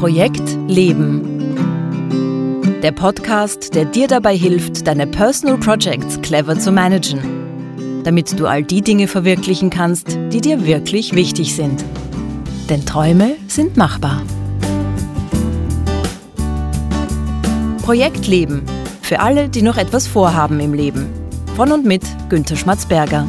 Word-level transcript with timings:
Projekt 0.00 0.56
Leben. 0.66 1.20
Der 2.82 2.90
Podcast, 2.90 3.74
der 3.74 3.84
dir 3.84 4.08
dabei 4.08 4.34
hilft, 4.34 4.86
deine 4.86 5.06
Personal 5.06 5.58
Projects 5.58 6.18
clever 6.22 6.58
zu 6.58 6.72
managen, 6.72 7.20
damit 8.02 8.40
du 8.40 8.46
all 8.46 8.62
die 8.62 8.80
Dinge 8.80 9.08
verwirklichen 9.08 9.68
kannst, 9.68 10.16
die 10.32 10.40
dir 10.40 10.64
wirklich 10.64 11.14
wichtig 11.14 11.54
sind. 11.54 11.84
Denn 12.70 12.86
Träume 12.86 13.36
sind 13.46 13.76
machbar. 13.76 14.22
Projekt 17.82 18.26
Leben. 18.26 18.62
Für 19.02 19.20
alle, 19.20 19.50
die 19.50 19.60
noch 19.60 19.76
etwas 19.76 20.06
vorhaben 20.06 20.60
im 20.60 20.72
Leben. 20.72 21.10
Von 21.56 21.72
und 21.72 21.84
mit 21.84 22.04
Günter 22.30 22.56
Schmatzberger. 22.56 23.26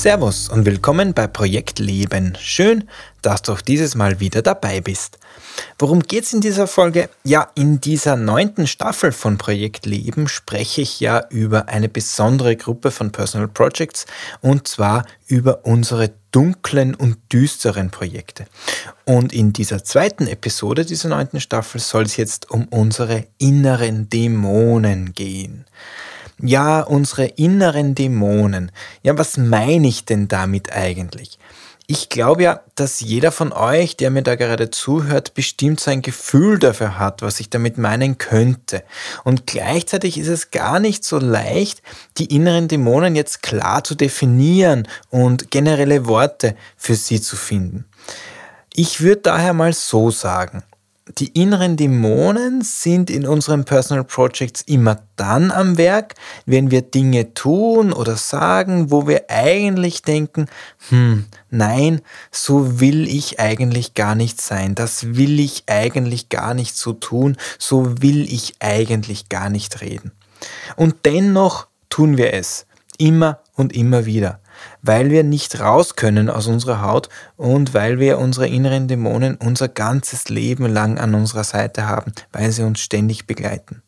Servus 0.00 0.48
und 0.48 0.64
willkommen 0.64 1.12
bei 1.12 1.26
Projekt 1.26 1.78
Leben. 1.78 2.34
Schön, 2.40 2.88
dass 3.20 3.42
du 3.42 3.52
auch 3.52 3.60
dieses 3.60 3.94
Mal 3.94 4.18
wieder 4.18 4.40
dabei 4.40 4.80
bist. 4.80 5.18
Worum 5.78 6.00
geht 6.00 6.24
es 6.24 6.32
in 6.32 6.40
dieser 6.40 6.66
Folge? 6.66 7.10
Ja, 7.22 7.50
in 7.54 7.82
dieser 7.82 8.16
neunten 8.16 8.66
Staffel 8.66 9.12
von 9.12 9.36
Projekt 9.36 9.84
Leben 9.84 10.26
spreche 10.26 10.80
ich 10.80 11.00
ja 11.00 11.26
über 11.28 11.68
eine 11.68 11.90
besondere 11.90 12.56
Gruppe 12.56 12.92
von 12.92 13.12
Personal 13.12 13.48
Projects 13.48 14.06
und 14.40 14.66
zwar 14.66 15.04
über 15.26 15.66
unsere 15.66 16.12
dunklen 16.32 16.94
und 16.94 17.18
düsteren 17.30 17.90
Projekte. 17.90 18.46
Und 19.04 19.34
in 19.34 19.52
dieser 19.52 19.84
zweiten 19.84 20.26
Episode 20.28 20.86
dieser 20.86 21.10
neunten 21.10 21.40
Staffel 21.40 21.78
soll 21.78 22.04
es 22.04 22.16
jetzt 22.16 22.50
um 22.50 22.68
unsere 22.68 23.26
inneren 23.36 24.08
Dämonen 24.08 25.12
gehen. 25.12 25.66
Ja, 26.42 26.80
unsere 26.80 27.26
inneren 27.26 27.94
Dämonen. 27.94 28.72
Ja, 29.02 29.16
was 29.18 29.36
meine 29.36 29.88
ich 29.88 30.04
denn 30.04 30.28
damit 30.28 30.72
eigentlich? 30.72 31.38
Ich 31.92 32.08
glaube 32.08 32.44
ja, 32.44 32.60
dass 32.76 33.00
jeder 33.00 33.32
von 33.32 33.52
euch, 33.52 33.96
der 33.96 34.12
mir 34.12 34.22
da 34.22 34.36
gerade 34.36 34.70
zuhört, 34.70 35.34
bestimmt 35.34 35.80
sein 35.80 36.02
Gefühl 36.02 36.60
dafür 36.60 37.00
hat, 37.00 37.20
was 37.20 37.40
ich 37.40 37.50
damit 37.50 37.78
meinen 37.78 38.16
könnte. 38.16 38.84
Und 39.24 39.48
gleichzeitig 39.48 40.16
ist 40.16 40.28
es 40.28 40.52
gar 40.52 40.78
nicht 40.78 41.02
so 41.02 41.18
leicht, 41.18 41.82
die 42.16 42.32
inneren 42.32 42.68
Dämonen 42.68 43.16
jetzt 43.16 43.42
klar 43.42 43.82
zu 43.82 43.96
definieren 43.96 44.86
und 45.08 45.50
generelle 45.50 46.06
Worte 46.06 46.54
für 46.76 46.94
sie 46.94 47.20
zu 47.20 47.34
finden. 47.34 47.86
Ich 48.72 49.00
würde 49.00 49.22
daher 49.22 49.52
mal 49.52 49.72
so 49.72 50.12
sagen, 50.12 50.62
die 51.18 51.28
inneren 51.28 51.76
Dämonen 51.76 52.62
sind 52.62 53.10
in 53.10 53.26
unseren 53.26 53.64
Personal 53.64 54.04
Projects 54.04 54.62
immer 54.62 55.02
dann 55.16 55.50
am 55.50 55.76
Werk, 55.76 56.14
wenn 56.46 56.70
wir 56.70 56.82
Dinge 56.82 57.34
tun 57.34 57.92
oder 57.92 58.16
sagen, 58.16 58.90
wo 58.90 59.06
wir 59.06 59.24
eigentlich 59.28 60.02
denken, 60.02 60.46
hm, 60.88 61.26
nein, 61.50 62.00
so 62.30 62.80
will 62.80 63.08
ich 63.08 63.40
eigentlich 63.40 63.94
gar 63.94 64.14
nicht 64.14 64.40
sein, 64.40 64.74
das 64.74 65.16
will 65.16 65.40
ich 65.40 65.64
eigentlich 65.66 66.28
gar 66.28 66.54
nicht 66.54 66.76
so 66.76 66.92
tun, 66.92 67.36
so 67.58 68.02
will 68.02 68.22
ich 68.32 68.54
eigentlich 68.60 69.28
gar 69.28 69.50
nicht 69.50 69.80
reden. 69.80 70.12
Und 70.76 70.96
dennoch 71.04 71.66
tun 71.88 72.16
wir 72.16 72.32
es, 72.34 72.66
immer 72.98 73.40
und 73.54 73.74
immer 73.74 74.06
wieder 74.06 74.39
weil 74.82 75.10
wir 75.10 75.24
nicht 75.24 75.60
raus 75.60 75.96
können 75.96 76.30
aus 76.30 76.46
unserer 76.46 76.82
Haut 76.82 77.08
und 77.36 77.74
weil 77.74 77.98
wir 77.98 78.18
unsere 78.18 78.48
inneren 78.48 78.88
Dämonen 78.88 79.36
unser 79.36 79.68
ganzes 79.68 80.28
Leben 80.28 80.66
lang 80.66 80.98
an 80.98 81.14
unserer 81.14 81.44
Seite 81.44 81.86
haben, 81.86 82.12
weil 82.32 82.50
sie 82.52 82.62
uns 82.62 82.80
ständig 82.80 83.26
begleiten. 83.26 83.82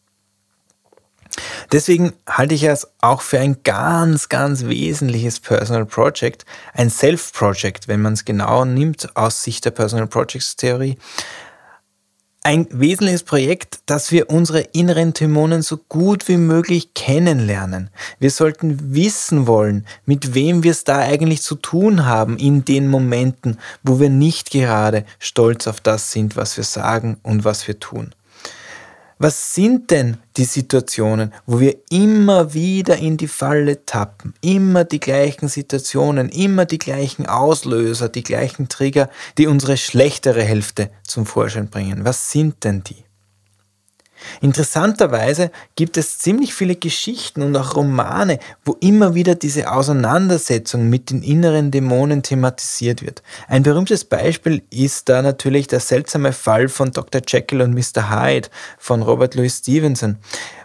Deswegen 1.71 2.13
halte 2.29 2.55
ich 2.55 2.65
es 2.65 2.87
auch 3.01 3.23
für 3.23 3.39
ein 3.39 3.63
ganz, 3.65 4.29
ganz 4.29 4.65
wesentliches 4.65 5.41
Personal 5.41 5.87
Project, 5.87 6.45
ein 6.75 6.91
Self-Project, 6.91 7.89
wenn 7.89 8.03
man 8.03 8.13
es 8.13 8.25
genau 8.25 8.65
nimmt 8.65 9.17
aus 9.17 9.43
Sicht 9.43 9.65
der 9.65 9.71
Personal 9.71 10.07
Projects 10.07 10.57
Theorie, 10.57 10.99
ein 12.45 12.67
wesentliches 12.71 13.23
Projekt, 13.23 13.81
dass 13.87 14.11
wir 14.11 14.29
unsere 14.29 14.61
inneren 14.61 15.13
Dämonen 15.13 15.63
so 15.63 15.77
gut 15.77 16.27
wie 16.27 16.37
möglich 16.37 16.93
kennenlernen. 16.95 17.91
Wir 18.19 18.31
sollten 18.31 18.95
wissen 18.95 19.47
wollen, 19.47 19.87
mit 20.07 20.35
wem 20.35 20.65
wir 20.65 20.73
es 20.73 20.83
da 20.83 20.99
eigentlich 20.99 21.43
zu 21.43 21.55
tun 21.55 22.05
haben 22.05 22.37
in 22.37 22.65
den 22.65 22.89
Momenten, 22.89 23.59
wo 23.85 24.01
wir 24.01 24.11
nicht 24.11 24.51
gerade 24.51 25.05
stolz 25.21 25.69
auf 25.69 25.81
das 25.81 26.11
sind, 26.11 26.37
was 26.37 26.57
wir 26.57 26.65
sagen 26.65 27.19
und 27.23 27.45
was 27.45 27.67
wir 27.69 27.79
tun. 27.79 28.13
Was 29.23 29.55
sind 29.55 29.93
denn 29.93 30.17
die 30.37 30.45
Situationen, 30.45 31.33
wo 31.47 31.61
wir 31.61 31.77
immer 31.91 32.55
wieder 32.55 32.97
in 32.97 33.17
die 33.17 33.29
Falle 33.29 33.87
tappen? 33.87 34.35
Immer 34.41 34.83
die 34.83 34.99
gleichen 34.99 35.47
Situationen, 35.47 36.29
immer 36.29 36.65
die 36.65 36.79
gleichen 36.79 37.27
Auslöser, 37.27 38.09
die 38.09 38.25
gleichen 38.25 38.69
Trigger, 38.69 39.09
die 39.39 39.47
unsere 39.47 39.77
schlechtere 39.77 40.43
Hälfte 40.43 40.91
zum 41.07 41.25
Vorschein 41.25 41.71
bringen. 41.71 42.05
Was 42.05 42.33
sind 42.33 42.65
denn 42.65 42.83
die? 42.83 43.05
Interessanterweise 44.41 45.51
gibt 45.77 45.97
es 45.97 46.19
ziemlich 46.19 46.55
viele 46.55 46.77
Geschichten 46.77 47.43
und 47.43 47.57
auch 47.57 47.77
Romane, 47.77 48.39
wo 48.65 48.77
immer 48.81 49.15
wieder 49.15 49.35
diese 49.35 49.71
Auseinandersetzung 49.73 50.89
mit 50.89 51.11
den 51.11 51.23
inneren 51.23 51.71
Dämonen 51.71 52.23
thematisiert 52.23 53.03
wird. 53.03 53.23
Ein 53.49 53.63
berühmtes 53.63 54.05
Beispiel 54.05 54.63
ist 54.71 55.09
da 55.09 55.23
natürlich 55.23 55.67
der 55.67 55.81
seltsame 55.81 56.33
Fall 56.33 56.69
von 56.69 56.93
Dr. 56.93 57.23
Jekyll 57.27 57.63
und 57.63 57.75
Mr. 57.75 58.11
Hyde 58.11 58.49
von 58.79 59.03
Robert 59.03 59.35
Louis 59.35 59.59
Stevenson, 59.59 60.19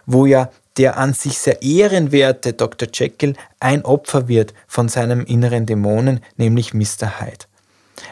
wo 0.06 0.26
ja 0.26 0.50
der 0.76 0.96
an 0.96 1.12
sich 1.12 1.38
sehr 1.38 1.60
ehrenwerte 1.60 2.52
Dr. 2.52 2.88
Jekyll 2.92 3.34
ein 3.60 3.84
Opfer 3.84 4.28
wird 4.28 4.54
von 4.68 4.88
seinem 4.88 5.24
inneren 5.24 5.66
Dämonen, 5.66 6.20
nämlich 6.36 6.72
Mr. 6.72 7.20
Hyde. 7.20 7.47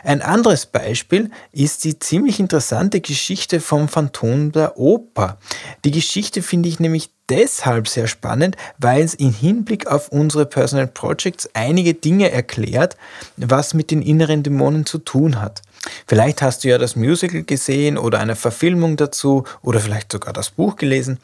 Ein 0.05 0.23
anderes 0.23 0.67
Beispiel 0.67 1.31
ist 1.53 1.85
die 1.85 1.99
ziemlich 1.99 2.41
interessante 2.41 3.01
Geschichte 3.01 3.61
vom 3.61 3.89
Phantom 3.89 4.53
der 4.53 4.79
Oper. 4.79 5.39
Die 5.85 5.91
Geschichte 5.91 6.43
finde 6.43 6.69
ich 6.69 6.81
nämlich 6.81 7.11
deshalb 7.29 7.89
sehr 7.89 8.07
spannend, 8.07 8.57
weil 8.79 9.03
es 9.03 9.15
im 9.15 9.33
Hinblick 9.33 9.87
auf 9.87 10.09
unsere 10.09 10.47
Personal 10.47 10.87
Projects 10.87 11.49
einige 11.55 11.95
Dinge 11.95 12.31
erklärt, 12.31 12.97
was 13.37 13.75
mit 13.75 13.91
den 13.91 14.03
inneren 14.03 14.43
Dämonen 14.43 14.87
zu 14.87 14.99
tun 14.99 15.41
hat. 15.41 15.63
Vielleicht 16.07 16.43
hast 16.43 16.65
du 16.65 16.69
ja 16.69 16.79
das 16.79 16.97
Musical 16.97 17.43
gesehen 17.43 17.99
oder 17.99 18.19
eine 18.21 18.37
Verfilmung 18.37 18.97
dazu 18.97 19.45
oder 19.63 19.81
vielleicht 19.81 20.13
sogar 20.13 20.33
das 20.33 20.51
Buch 20.51 20.77
gelesen. 20.77 21.19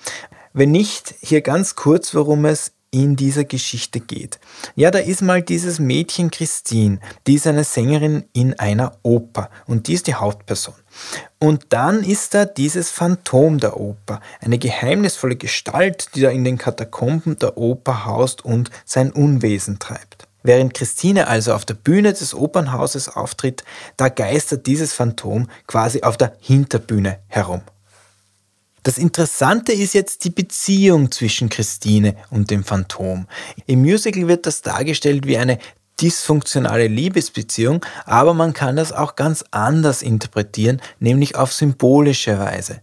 Wenn 0.52 0.70
nicht, 0.70 1.14
hier 1.20 1.40
ganz 1.40 1.76
kurz, 1.76 2.14
worum 2.14 2.44
es 2.44 2.72
in 2.92 3.16
dieser 3.16 3.44
Geschichte 3.44 4.00
geht. 4.00 4.38
Ja, 4.76 4.90
da 4.90 4.98
ist 5.00 5.22
mal 5.22 5.42
dieses 5.42 5.80
Mädchen 5.80 6.30
Christine, 6.30 7.00
die 7.26 7.34
ist 7.34 7.46
eine 7.46 7.64
Sängerin 7.64 8.24
in 8.34 8.58
einer 8.58 8.98
Oper 9.02 9.50
und 9.66 9.88
die 9.88 9.94
ist 9.94 10.06
die 10.06 10.14
Hauptperson. 10.14 10.74
Und 11.38 11.66
dann 11.70 12.04
ist 12.04 12.34
da 12.34 12.44
dieses 12.44 12.90
Phantom 12.90 13.58
der 13.58 13.80
Oper, 13.80 14.20
eine 14.40 14.58
geheimnisvolle 14.58 15.36
Gestalt, 15.36 16.14
die 16.14 16.20
da 16.20 16.28
in 16.28 16.44
den 16.44 16.58
Katakomben 16.58 17.38
der 17.38 17.56
Oper 17.56 18.04
haust 18.04 18.44
und 18.44 18.70
sein 18.84 19.10
Unwesen 19.10 19.78
treibt. 19.78 20.28
Während 20.42 20.74
Christine 20.74 21.28
also 21.28 21.54
auf 21.54 21.64
der 21.64 21.74
Bühne 21.74 22.12
des 22.12 22.34
Opernhauses 22.34 23.08
auftritt, 23.08 23.64
da 23.96 24.08
geistert 24.08 24.66
dieses 24.66 24.92
Phantom 24.92 25.48
quasi 25.66 26.02
auf 26.02 26.16
der 26.16 26.36
Hinterbühne 26.40 27.20
herum. 27.28 27.62
Das 28.82 28.98
Interessante 28.98 29.72
ist 29.72 29.94
jetzt 29.94 30.24
die 30.24 30.30
Beziehung 30.30 31.12
zwischen 31.12 31.48
Christine 31.48 32.16
und 32.30 32.50
dem 32.50 32.64
Phantom. 32.64 33.28
Im 33.66 33.82
Musical 33.82 34.26
wird 34.26 34.44
das 34.44 34.62
dargestellt 34.62 35.24
wie 35.24 35.38
eine 35.38 35.58
dysfunktionale 36.00 36.88
Liebesbeziehung, 36.88 37.84
aber 38.06 38.34
man 38.34 38.54
kann 38.54 38.74
das 38.74 38.92
auch 38.92 39.14
ganz 39.14 39.44
anders 39.52 40.02
interpretieren, 40.02 40.80
nämlich 40.98 41.36
auf 41.36 41.52
symbolische 41.52 42.40
Weise. 42.40 42.80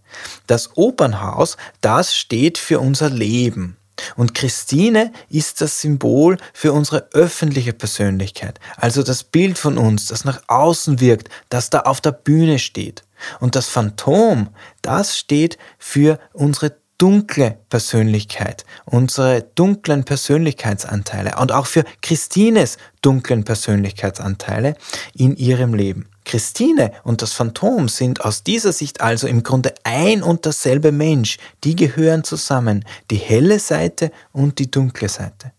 Das 0.48 0.78
Opernhaus, 0.78 1.58
das 1.82 2.16
steht 2.16 2.58
für 2.58 2.80
unser 2.80 3.10
Leben. 3.10 3.76
Und 4.16 4.34
Christine 4.34 5.12
ist 5.30 5.60
das 5.60 5.82
Symbol 5.82 6.38
für 6.54 6.72
unsere 6.72 7.10
öffentliche 7.12 7.74
Persönlichkeit, 7.74 8.58
also 8.78 9.04
das 9.04 9.26
Bild 9.26 9.58
von 9.58 9.78
uns, 9.78 10.08
das 10.08 10.24
nach 10.24 10.42
außen 10.48 11.02
wirkt, 11.02 11.30
das 11.50 11.70
da 11.70 11.82
auf 11.82 12.00
der 12.00 12.14
Bühne 12.14 12.60
steht. 12.60 13.04
Und 13.40 13.56
das 13.56 13.68
Phantom, 13.68 14.50
das 14.82 15.18
steht 15.18 15.58
für 15.78 16.20
unsere 16.34 16.76
dunkle 17.00 17.58
Persönlichkeit, 17.70 18.66
unsere 18.86 19.42
dunklen 19.56 20.04
Persönlichkeitsanteile 20.04 21.38
und 21.40 21.52
auch 21.52 21.66
für 21.66 21.86
Christines 22.02 22.78
dunklen 23.02 23.46
Persönlichkeitsanteile 23.46 24.76
in 25.16 25.36
ihrem 25.36 25.74
Leben. 25.74 26.10
Christine 26.26 26.92
und 27.04 27.24
das 27.24 27.34
Phantom 27.34 27.88
sind 27.88 28.24
aus 28.24 28.44
dieser 28.44 28.74
Sicht 28.74 29.02
also 29.02 29.28
im 29.28 29.42
Grunde 29.42 29.74
ein 29.84 30.22
und 30.22 30.46
dasselbe 30.46 30.92
Mensch. 30.92 31.38
Die 31.64 31.76
gehören 31.76 32.24
zusammen, 32.24 32.86
die 33.10 33.16
helle 33.16 33.58
Seite 33.58 34.12
und 34.32 34.60
die 34.60 34.70
dunkle 34.70 35.10
Seite. 35.10 35.54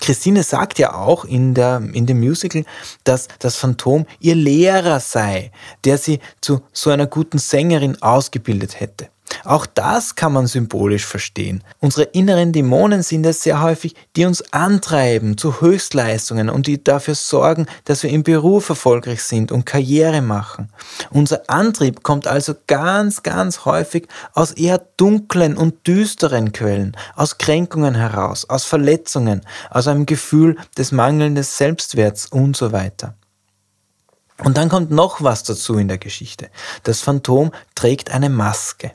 Christine 0.00 0.42
sagt 0.42 0.78
ja 0.78 0.94
auch 0.94 1.24
in, 1.24 1.54
der, 1.54 1.82
in 1.92 2.06
dem 2.06 2.20
Musical, 2.20 2.64
dass 3.04 3.28
das 3.38 3.56
Phantom 3.56 4.06
ihr 4.20 4.34
Lehrer 4.34 5.00
sei, 5.00 5.50
der 5.84 5.98
sie 5.98 6.20
zu 6.40 6.62
so 6.72 6.90
einer 6.90 7.06
guten 7.06 7.38
Sängerin 7.38 8.00
ausgebildet 8.02 8.80
hätte. 8.80 9.08
Auch 9.44 9.66
das 9.66 10.14
kann 10.14 10.32
man 10.32 10.46
symbolisch 10.46 11.04
verstehen. 11.04 11.64
Unsere 11.80 12.04
inneren 12.04 12.52
Dämonen 12.52 13.02
sind 13.02 13.26
es 13.26 13.42
sehr 13.42 13.60
häufig, 13.62 13.94
die 14.16 14.24
uns 14.24 14.52
antreiben 14.52 15.36
zu 15.36 15.60
Höchstleistungen 15.60 16.48
und 16.48 16.66
die 16.66 16.82
dafür 16.82 17.14
sorgen, 17.14 17.66
dass 17.84 18.02
wir 18.02 18.10
im 18.10 18.22
Beruf 18.22 18.68
erfolgreich 18.68 19.22
sind 19.22 19.52
und 19.52 19.66
Karriere 19.66 20.22
machen. 20.22 20.70
Unser 21.10 21.48
Antrieb 21.48 22.02
kommt 22.02 22.26
also 22.26 22.54
ganz, 22.66 23.22
ganz 23.22 23.64
häufig 23.64 24.08
aus 24.32 24.52
eher 24.52 24.78
dunklen 24.96 25.56
und 25.56 25.86
düsteren 25.86 26.52
Quellen, 26.52 26.96
aus 27.16 27.38
Kränkungen 27.38 27.94
heraus, 27.94 28.48
aus 28.48 28.64
Verletzungen, 28.64 29.40
aus 29.70 29.88
einem 29.88 30.06
Gefühl 30.06 30.56
des 30.76 30.92
mangelnden 30.92 31.42
Selbstwerts 31.42 32.26
und 32.26 32.56
so 32.56 32.72
weiter. 32.72 33.14
Und 34.42 34.56
dann 34.56 34.68
kommt 34.68 34.90
noch 34.90 35.22
was 35.22 35.44
dazu 35.44 35.78
in 35.78 35.88
der 35.88 35.98
Geschichte. 35.98 36.50
Das 36.82 37.00
Phantom 37.00 37.52
trägt 37.74 38.10
eine 38.10 38.30
Maske. 38.30 38.92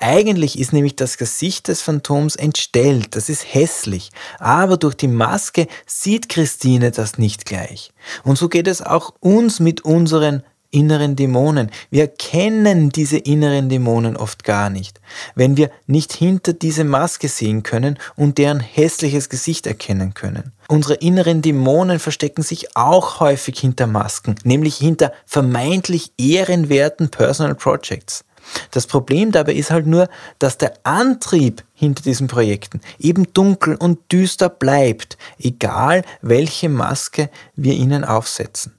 Eigentlich 0.00 0.58
ist 0.58 0.72
nämlich 0.72 0.96
das 0.96 1.18
Gesicht 1.18 1.68
des 1.68 1.82
Phantoms 1.82 2.36
entstellt, 2.36 3.16
das 3.16 3.28
ist 3.28 3.54
hässlich, 3.54 4.10
aber 4.38 4.76
durch 4.76 4.94
die 4.94 5.08
Maske 5.08 5.66
sieht 5.86 6.28
Christine 6.28 6.90
das 6.90 7.18
nicht 7.18 7.44
gleich. 7.44 7.92
Und 8.24 8.38
so 8.38 8.48
geht 8.48 8.68
es 8.68 8.82
auch 8.82 9.14
uns 9.20 9.60
mit 9.60 9.84
unseren 9.84 10.42
inneren 10.70 11.16
Dämonen. 11.16 11.70
Wir 11.90 12.08
kennen 12.08 12.90
diese 12.90 13.18
inneren 13.18 13.68
Dämonen 13.68 14.16
oft 14.16 14.44
gar 14.44 14.70
nicht, 14.70 15.00
wenn 15.34 15.56
wir 15.56 15.70
nicht 15.86 16.12
hinter 16.12 16.52
diese 16.52 16.84
Maske 16.84 17.28
sehen 17.28 17.62
können 17.62 17.98
und 18.16 18.38
deren 18.38 18.60
hässliches 18.60 19.28
Gesicht 19.28 19.66
erkennen 19.66 20.14
können. 20.14 20.52
Unsere 20.68 20.94
inneren 20.94 21.40
Dämonen 21.40 21.98
verstecken 21.98 22.42
sich 22.42 22.76
auch 22.76 23.20
häufig 23.20 23.58
hinter 23.58 23.86
Masken, 23.86 24.34
nämlich 24.44 24.76
hinter 24.76 25.12
vermeintlich 25.24 26.12
ehrenwerten 26.18 27.10
Personal 27.10 27.54
Projects. 27.54 28.24
Das 28.70 28.86
Problem 28.86 29.32
dabei 29.32 29.54
ist 29.54 29.70
halt 29.70 29.86
nur, 29.86 30.08
dass 30.38 30.58
der 30.58 30.74
Antrieb 30.84 31.64
hinter 31.74 32.02
diesen 32.02 32.26
Projekten 32.26 32.80
eben 32.98 33.32
dunkel 33.32 33.76
und 33.76 34.12
düster 34.12 34.48
bleibt, 34.48 35.18
egal 35.38 36.02
welche 36.22 36.68
Maske 36.68 37.30
wir 37.56 37.74
ihnen 37.74 38.04
aufsetzen. 38.04 38.74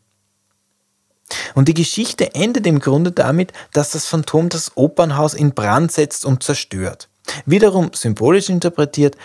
Und 1.54 1.68
die 1.68 1.74
Geschichte 1.74 2.34
endet 2.34 2.66
im 2.66 2.80
Grunde 2.80 3.12
damit, 3.12 3.54
dass 3.74 3.92
das 3.92 4.06
Phantom 4.06 4.50
das 4.50 4.72
Opernhaus 4.76 5.34
in 5.34 5.54
Brand 5.54 5.92
setzt 5.92 6.26
und 6.26 6.44
zerstört. 6.44 7.08
Wiederum 7.46 7.92
symbolisch 7.94 8.50
interpretiert, 8.50 9.16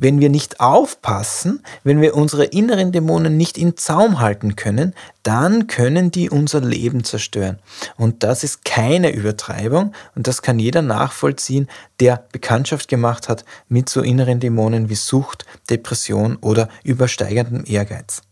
wenn 0.00 0.18
wir 0.20 0.30
nicht 0.30 0.60
aufpassen, 0.60 1.62
wenn 1.84 2.00
wir 2.00 2.16
unsere 2.16 2.44
inneren 2.44 2.90
Dämonen 2.90 3.36
nicht 3.36 3.58
in 3.58 3.76
Zaum 3.76 4.18
halten 4.18 4.56
können, 4.56 4.94
dann 5.22 5.66
können 5.66 6.10
die 6.10 6.30
unser 6.30 6.62
Leben 6.62 7.04
zerstören. 7.04 7.58
Und 7.96 8.22
das 8.22 8.42
ist 8.42 8.64
keine 8.64 9.12
Übertreibung 9.12 9.92
und 10.16 10.26
das 10.26 10.40
kann 10.40 10.58
jeder 10.58 10.80
nachvollziehen, 10.80 11.68
der 12.00 12.24
Bekanntschaft 12.32 12.88
gemacht 12.88 13.28
hat 13.28 13.44
mit 13.68 13.90
so 13.90 14.00
inneren 14.00 14.40
Dämonen 14.40 14.88
wie 14.88 14.94
Sucht, 14.94 15.44
Depression 15.68 16.36
oder 16.40 16.68
übersteigendem 16.82 17.64
Ehrgeiz. 17.66 18.22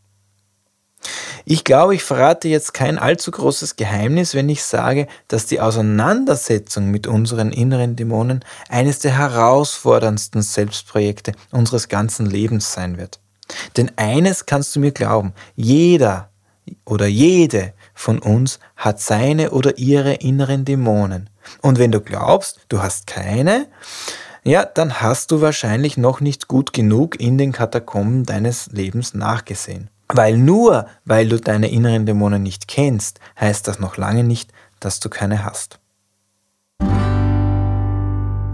Ich 1.45 1.65
glaube, 1.65 1.95
ich 1.95 2.03
verrate 2.03 2.49
jetzt 2.49 2.75
kein 2.75 2.99
allzu 2.99 3.31
großes 3.31 3.77
Geheimnis, 3.77 4.35
wenn 4.35 4.49
ich 4.49 4.63
sage, 4.63 5.07
dass 5.29 5.47
die 5.47 5.61
Auseinandersetzung 5.61 6.91
mit 6.91 7.07
unseren 7.07 7.53
inneren 7.53 7.97
Dämonen 7.97 8.45
eines 8.69 8.99
der 8.99 9.17
herausforderndsten 9.17 10.43
Selbstprojekte 10.43 11.33
unseres 11.51 11.89
ganzen 11.89 12.27
Lebens 12.27 12.73
sein 12.73 12.99
wird. 12.99 13.21
Denn 13.77 13.91
eines 13.97 14.47
kannst 14.47 14.77
du 14.77 14.81
mir 14.81 14.93
glauben, 14.93 15.33
jeder 15.57 16.29
oder 16.85 17.07
jede 17.07 17.73
von 17.95 18.19
uns 18.19 18.59
hat 18.77 19.01
seine 19.01 19.53
oder 19.53 19.79
ihre 19.79 20.15
inneren 20.15 20.65
Dämonen. 20.65 21.31
Und 21.63 21.79
wenn 21.79 21.93
du 21.93 22.01
glaubst, 22.01 22.61
du 22.69 22.83
hast 22.83 23.07
keine, 23.07 23.69
ja, 24.45 24.65
dann 24.65 25.01
hast 25.01 25.31
du 25.31 25.41
wahrscheinlich 25.41 25.97
noch 25.97 26.21
nicht 26.21 26.49
gut 26.49 26.73
genug 26.73 27.19
in 27.21 27.39
den 27.39 27.53
Katakomben 27.53 28.25
deines 28.25 28.67
Lebens 28.67 29.15
nachgesehen. 29.15 29.89
Weil 30.13 30.39
nur 30.39 30.87
weil 31.05 31.29
du 31.29 31.39
deine 31.39 31.71
inneren 31.71 32.07
Dämonen 32.07 32.43
nicht 32.43 32.67
kennst, 32.67 33.21
heißt 33.39 33.69
das 33.69 33.79
noch 33.79 33.99
lange 33.99 34.25
nicht, 34.25 34.53
dass 34.81 35.01
du 35.01 35.11
keine 35.11 35.45
hast. 35.45 35.81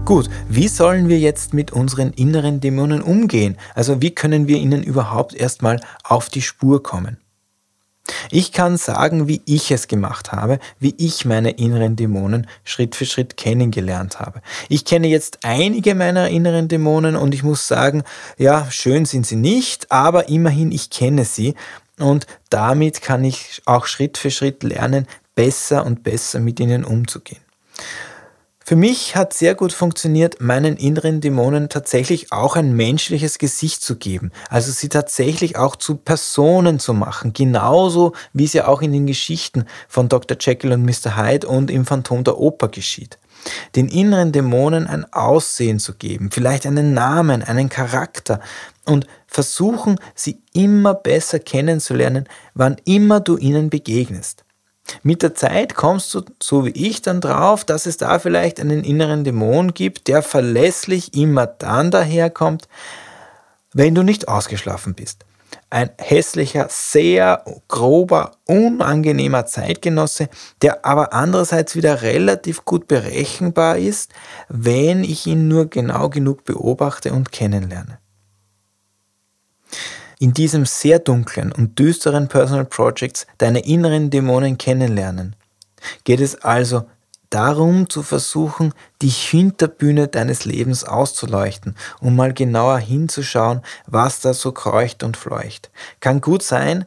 Gut, 0.03 0.29
wie 0.49 0.67
sollen 0.67 1.07
wir 1.07 1.17
jetzt 1.17 1.53
mit 1.53 1.71
unseren 1.71 2.11
inneren 2.11 2.59
Dämonen 2.59 3.01
umgehen? 3.01 3.57
Also 3.73 4.01
wie 4.01 4.13
können 4.13 4.47
wir 4.47 4.57
ihnen 4.57 4.83
überhaupt 4.83 5.33
erstmal 5.33 5.79
auf 6.03 6.29
die 6.29 6.43
Spur 6.43 6.83
kommen? 6.83 7.17
Ich 8.31 8.51
kann 8.51 8.77
sagen, 8.77 9.27
wie 9.27 9.41
ich 9.45 9.71
es 9.71 9.87
gemacht 9.87 10.31
habe, 10.31 10.59
wie 10.79 10.93
ich 10.97 11.25
meine 11.25 11.51
inneren 11.51 11.95
Dämonen 11.95 12.47
Schritt 12.63 12.95
für 12.95 13.05
Schritt 13.05 13.37
kennengelernt 13.37 14.19
habe. 14.19 14.41
Ich 14.69 14.85
kenne 14.85 15.07
jetzt 15.07 15.39
einige 15.43 15.95
meiner 15.95 16.29
inneren 16.29 16.67
Dämonen 16.67 17.15
und 17.15 17.33
ich 17.33 17.43
muss 17.43 17.67
sagen, 17.67 18.03
ja, 18.37 18.69
schön 18.69 19.05
sind 19.05 19.25
sie 19.25 19.35
nicht, 19.35 19.91
aber 19.91 20.29
immerhin 20.29 20.71
ich 20.71 20.89
kenne 20.89 21.25
sie 21.25 21.55
und 21.99 22.27
damit 22.49 23.01
kann 23.01 23.23
ich 23.23 23.61
auch 23.65 23.85
Schritt 23.85 24.17
für 24.17 24.31
Schritt 24.31 24.63
lernen, 24.63 25.07
besser 25.33 25.85
und 25.85 26.03
besser 26.03 26.39
mit 26.39 26.59
ihnen 26.59 26.83
umzugehen. 26.83 27.41
Für 28.67 28.75
mich 28.75 29.15
hat 29.15 29.31
sehr 29.31 29.53
gut 29.53 29.73
funktioniert, 29.73 30.41
meinen 30.41 30.75
inneren 30.75 31.21
Dämonen 31.21 31.69
tatsächlich 31.69 32.31
auch 32.31 32.55
ein 32.55 32.75
menschliches 32.75 33.37
Gesicht 33.37 33.83
zu 33.83 33.95
geben. 33.95 34.31
Also 34.49 34.71
sie 34.71 34.89
tatsächlich 34.89 35.55
auch 35.55 35.75
zu 35.75 35.97
Personen 35.97 36.79
zu 36.79 36.95
machen. 36.95 37.31
Genauso 37.31 38.13
wie 38.33 38.45
es 38.45 38.53
ja 38.53 38.67
auch 38.67 38.81
in 38.81 38.91
den 38.91 39.05
Geschichten 39.05 39.65
von 39.87 40.09
Dr. 40.09 40.35
Jekyll 40.39 40.71
und 40.71 40.83
Mr. 40.83 41.15
Hyde 41.15 41.45
und 41.45 41.69
im 41.69 41.85
Phantom 41.85 42.23
der 42.23 42.39
Oper 42.39 42.69
geschieht. 42.69 43.19
Den 43.75 43.87
inneren 43.87 44.31
Dämonen 44.31 44.87
ein 44.87 45.05
Aussehen 45.13 45.77
zu 45.77 45.93
geben, 45.93 46.31
vielleicht 46.31 46.65
einen 46.65 46.95
Namen, 46.95 47.43
einen 47.43 47.69
Charakter 47.69 48.39
und 48.85 49.05
versuchen, 49.27 49.99
sie 50.15 50.41
immer 50.53 50.95
besser 50.95 51.37
kennenzulernen, 51.37 52.27
wann 52.55 52.77
immer 52.85 53.19
du 53.19 53.37
ihnen 53.37 53.69
begegnest. 53.69 54.43
Mit 55.03 55.23
der 55.23 55.35
Zeit 55.35 55.75
kommst 55.75 56.13
du, 56.13 56.21
so 56.41 56.65
wie 56.65 56.69
ich, 56.69 57.01
dann 57.01 57.21
drauf, 57.21 57.63
dass 57.63 57.85
es 57.85 57.97
da 57.97 58.19
vielleicht 58.19 58.59
einen 58.59 58.83
inneren 58.83 59.23
Dämon 59.23 59.73
gibt, 59.73 60.07
der 60.07 60.21
verlässlich 60.21 61.13
immer 61.15 61.47
dann 61.47 61.91
daherkommt, 61.91 62.67
wenn 63.73 63.95
du 63.95 64.03
nicht 64.03 64.27
ausgeschlafen 64.27 64.93
bist. 64.93 65.25
Ein 65.69 65.89
hässlicher, 65.97 66.67
sehr 66.69 67.43
grober, 67.67 68.31
unangenehmer 68.45 69.45
Zeitgenosse, 69.45 70.29
der 70.61 70.85
aber 70.85 71.13
andererseits 71.13 71.75
wieder 71.75 72.01
relativ 72.01 72.65
gut 72.65 72.87
berechenbar 72.87 73.77
ist, 73.77 74.11
wenn 74.47 75.03
ich 75.03 75.25
ihn 75.25 75.47
nur 75.47 75.69
genau 75.69 76.09
genug 76.09 76.45
beobachte 76.45 77.11
und 77.11 77.31
kennenlerne. 77.31 77.99
In 80.19 80.33
diesem 80.33 80.65
sehr 80.65 80.99
dunklen 80.99 81.51
und 81.51 81.77
düsteren 81.77 82.27
Personal 82.27 82.65
Projects 82.65 83.27
deine 83.37 83.65
inneren 83.65 84.09
Dämonen 84.09 84.57
kennenlernen, 84.57 85.35
geht 86.03 86.21
es 86.21 86.41
also 86.41 86.85
darum 87.29 87.89
zu 87.89 88.01
versuchen, 88.01 88.73
die 89.01 89.09
Hinterbühne 89.09 90.07
deines 90.07 90.45
Lebens 90.45 90.83
auszuleuchten, 90.83 91.75
um 91.99 92.15
mal 92.15 92.33
genauer 92.33 92.77
hinzuschauen, 92.77 93.61
was 93.87 94.21
da 94.21 94.33
so 94.33 94.51
kreucht 94.51 95.03
und 95.03 95.17
fleucht. 95.17 95.69
Kann 95.99 96.21
gut 96.21 96.43
sein, 96.43 96.85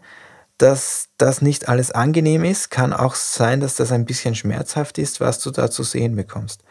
dass 0.56 1.08
das 1.18 1.42
nicht 1.42 1.68
alles 1.68 1.90
angenehm 1.90 2.44
ist, 2.44 2.70
kann 2.70 2.92
auch 2.92 3.14
sein, 3.14 3.60
dass 3.60 3.76
das 3.76 3.92
ein 3.92 4.04
bisschen 4.04 4.34
schmerzhaft 4.34 4.98
ist, 4.98 5.20
was 5.20 5.38
du 5.38 5.50
da 5.50 5.70
zu 5.70 5.82
sehen 5.82 6.16
bekommst. 6.16 6.62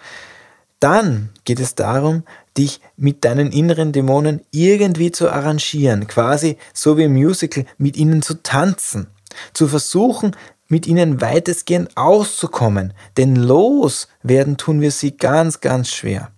Dann 0.79 1.29
geht 1.45 1.59
es 1.59 1.75
darum, 1.75 2.23
dich 2.57 2.81
mit 2.95 3.23
deinen 3.25 3.51
inneren 3.51 3.91
Dämonen 3.91 4.41
irgendwie 4.51 5.11
zu 5.11 5.29
arrangieren, 5.29 6.07
quasi 6.07 6.57
so 6.73 6.97
wie 6.97 7.03
im 7.03 7.13
Musical 7.13 7.65
mit 7.77 7.97
ihnen 7.97 8.21
zu 8.21 8.41
tanzen, 8.41 9.07
zu 9.53 9.67
versuchen, 9.67 10.35
mit 10.67 10.87
ihnen 10.87 11.21
weitestgehend 11.21 11.95
auszukommen, 11.95 12.93
denn 13.15 13.35
los 13.35 14.07
werden 14.23 14.57
tun 14.57 14.81
wir 14.81 14.91
sie 14.91 15.15
ganz, 15.15 15.61
ganz 15.61 15.89
schwer. 15.89 16.31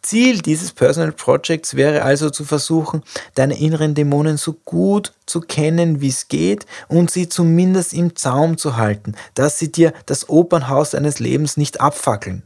Ziel 0.00 0.40
dieses 0.40 0.72
Personal 0.72 1.12
Projects 1.12 1.74
wäre 1.74 2.02
also 2.02 2.30
zu 2.30 2.44
versuchen, 2.44 3.02
deine 3.34 3.58
inneren 3.58 3.94
Dämonen 3.94 4.36
so 4.36 4.54
gut 4.64 5.12
zu 5.26 5.40
kennen, 5.40 6.00
wie 6.00 6.08
es 6.08 6.28
geht 6.28 6.66
und 6.88 7.10
sie 7.10 7.28
zumindest 7.28 7.92
im 7.92 8.16
Zaum 8.16 8.56
zu 8.56 8.76
halten, 8.76 9.14
dass 9.34 9.58
sie 9.58 9.70
dir 9.70 9.92
das 10.06 10.28
Opernhaus 10.28 10.90
deines 10.90 11.18
Lebens 11.18 11.56
nicht 11.56 11.80
abfackeln. 11.80 12.42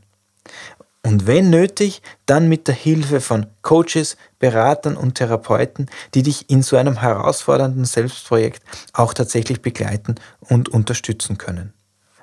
Und 1.03 1.27
wenn 1.27 1.49
nötig, 1.49 2.03
dann 2.27 2.49
mit 2.49 2.69
der 2.69 2.75
Hilfe 2.75 3.21
von 3.21 3.47
Coaches, 3.63 4.17
Beratern 4.39 4.97
und 4.97 5.15
Therapeuten, 5.15 5.87
die 6.15 6.23
dich 6.23 6.51
in 6.51 6.63
so 6.63 6.77
einem 6.77 7.01
herausfordernden 7.01 7.87
Selbstprojekt 7.87 8.63
auch 8.93 9.15
tatsächlich 9.15 9.63
begleiten 9.63 10.17
und 10.41 10.69
unterstützen 10.69 11.39
können. 11.39 11.73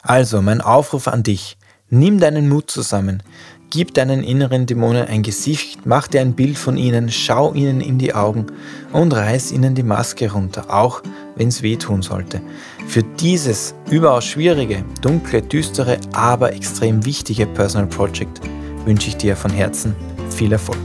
Also 0.04 0.42
mein 0.42 0.62
Aufruf 0.62 1.08
an 1.08 1.24
dich, 1.24 1.58
nimm 1.90 2.20
deinen 2.20 2.50
Mut 2.50 2.70
zusammen, 2.70 3.24
gib 3.72 3.96
deinen 3.96 4.24
inneren 4.24 4.68
Dämonen 4.68 5.08
ein 5.08 5.24
Gesicht, 5.24 5.86
mach 5.86 6.08
dir 6.08 6.22
ein 6.22 6.36
Bild 6.36 6.58
von 6.58 6.78
ihnen, 6.78 7.10
schau 7.10 7.54
ihnen 7.54 7.82
in 7.82 7.98
die 7.98 8.14
Augen 8.14 8.46
und 8.94 9.12
reiß 9.12 9.52
ihnen 9.52 9.74
die 9.74 9.84
Maske 9.84 10.32
runter, 10.32 10.66
auch 10.70 11.02
wenn 11.36 11.48
es 11.48 11.64
weh 11.64 11.78
tun 11.78 12.04
sollte. 12.04 12.42
Für 12.88 13.04
dieses 13.04 13.74
überaus 13.90 14.26
schwierige, 14.26 14.86
dunkle, 15.02 15.42
düstere, 15.42 15.98
aber 16.14 16.54
extrem 16.54 17.04
wichtige 17.06 17.48
Personal 17.48 17.88
Project 17.88 18.40
wünsche 18.88 19.10
ich 19.10 19.18
dir 19.18 19.36
von 19.36 19.52
Herzen 19.52 19.96
viel 20.32 20.52
Erfolg. 20.52 20.80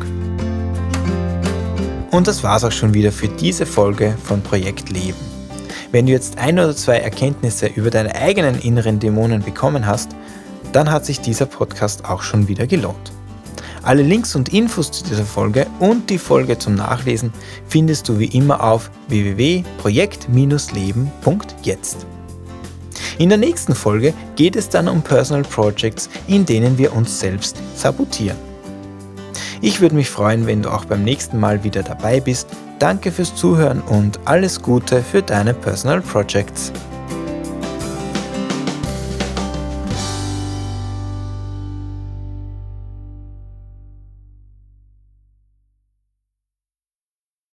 Und 2.11 2.27
das 2.27 2.43
war's 2.43 2.65
auch 2.65 2.73
schon 2.73 2.93
wieder 2.93 3.13
für 3.13 3.29
diese 3.29 3.65
Folge 3.65 4.15
von 4.23 4.43
Projekt 4.43 4.91
Leben. 4.91 5.17
Wenn 5.93 6.05
du 6.07 6.13
jetzt 6.13 6.37
ein 6.39 6.59
oder 6.59 6.77
zwei 6.77 6.99
Erkenntnisse 6.99 7.69
über 7.69 7.89
deine 7.91 8.15
eigenen 8.15 8.61
inneren 8.61 8.99
Dämonen 8.99 9.43
bekommen 9.43 9.87
hast, 9.87 10.11
dann 10.73 10.91
hat 10.91 11.07
sich 11.07 11.21
dieser 11.21 11.47
Podcast 11.47 12.05
auch 12.05 12.21
schon 12.23 12.49
wieder 12.49 12.67
gelohnt. 12.67 13.13
Alle 13.83 14.03
Links 14.03 14.37
und 14.37 14.53
Infos 14.53 14.91
zu 14.91 15.05
dieser 15.05 15.25
Folge 15.25 15.67
und 15.81 16.11
die 16.11 16.19
Folge 16.19 16.59
zum 16.59 16.75
Nachlesen 16.75 17.33
findest 17.67 18.07
du 18.09 18.19
wie 18.19 18.27
immer 18.27 18.63
auf 18.63 18.91
www.projekt-leben.jetzt. 19.09 22.07
In 23.19 23.29
der 23.29 23.39
nächsten 23.39 23.75
Folge 23.75 24.15
geht 24.37 24.57
es 24.57 24.69
dann 24.69 24.89
um 24.89 25.03
Personal 25.03 25.43
Projects, 25.43 26.09
in 26.27 26.47
denen 26.47 26.79
wir 26.79 26.95
uns 26.95 27.21
selbst 27.21 27.57
sabotieren. 27.77 28.37
Ich 29.61 29.81
würde 29.81 29.95
mich 29.95 30.11
freuen, 30.11 30.47
wenn 30.47 30.63
du 30.63 30.71
auch 30.71 30.85
beim 30.85 31.05
nächsten 31.05 31.39
Mal 31.39 31.63
wieder 31.63 31.83
dabei 31.83 32.21
bist. 32.21 32.49
Danke 32.79 33.13
fürs 33.13 33.35
Zuhören 33.35 33.81
und 33.81 34.19
alles 34.25 34.61
Gute 34.61 35.03
für 35.03 35.23
deine 35.23 35.55
Personal 35.55 36.01
Projects. 36.01 36.73